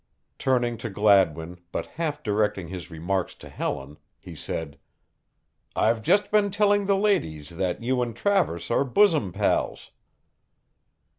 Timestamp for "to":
0.77-0.89, 3.35-3.47